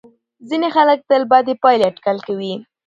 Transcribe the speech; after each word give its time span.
ځینې 0.49 0.69
خلک 0.75 0.99
تل 1.09 1.21
بدې 1.31 1.53
پایلې 1.63 1.85
اټکل 1.87 2.17
کوي. 2.27 2.53